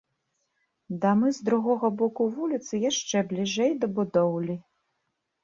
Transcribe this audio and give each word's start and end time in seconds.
Дамы 1.03 1.29
з 1.39 1.43
другога 1.49 1.91
боку 1.99 2.21
вуліцы 2.39 2.73
яшчэ 2.85 3.17
бліжэй 3.35 3.71
да 3.85 3.93
будоўлі. 4.01 4.59